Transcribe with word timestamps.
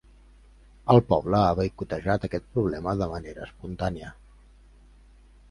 El 0.93 1.01
poble 1.11 1.41
ha 1.49 1.51
boicotejat 1.59 2.25
aquest 2.29 2.49
producte 2.57 2.95
de 3.03 3.09
manera 3.13 3.45
espontània. 3.51 4.11